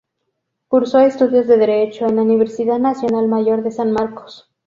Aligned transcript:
Cursó 0.67 0.97
estudios 0.97 1.45
de 1.45 1.57
Derecho 1.57 2.07
en 2.07 2.15
la 2.15 2.23
Universidad 2.23 2.79
Nacional 2.79 3.27
Mayor 3.27 3.61
de 3.61 3.69
San 3.69 3.91
Marcos. 3.91 4.49